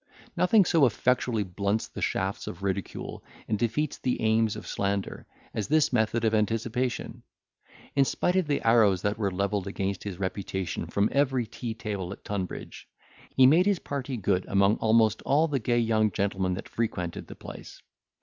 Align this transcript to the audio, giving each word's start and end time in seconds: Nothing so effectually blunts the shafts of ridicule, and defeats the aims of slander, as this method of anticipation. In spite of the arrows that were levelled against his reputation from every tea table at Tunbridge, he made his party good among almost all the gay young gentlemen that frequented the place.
Nothing 0.35 0.65
so 0.65 0.87
effectually 0.87 1.43
blunts 1.43 1.87
the 1.87 2.01
shafts 2.01 2.47
of 2.47 2.63
ridicule, 2.63 3.23
and 3.47 3.59
defeats 3.59 3.99
the 3.99 4.19
aims 4.19 4.55
of 4.55 4.65
slander, 4.65 5.27
as 5.53 5.67
this 5.67 5.93
method 5.93 6.25
of 6.25 6.33
anticipation. 6.33 7.21
In 7.95 8.03
spite 8.03 8.35
of 8.35 8.47
the 8.47 8.63
arrows 8.65 9.03
that 9.03 9.19
were 9.19 9.29
levelled 9.29 9.67
against 9.67 10.03
his 10.03 10.19
reputation 10.19 10.87
from 10.87 11.07
every 11.11 11.45
tea 11.45 11.75
table 11.75 12.11
at 12.13 12.25
Tunbridge, 12.25 12.89
he 13.35 13.45
made 13.45 13.67
his 13.67 13.77
party 13.77 14.17
good 14.17 14.43
among 14.47 14.77
almost 14.77 15.21
all 15.21 15.47
the 15.47 15.59
gay 15.59 15.77
young 15.77 16.09
gentlemen 16.09 16.55
that 16.55 16.67
frequented 16.67 17.27
the 17.27 17.35
place. 17.35 17.79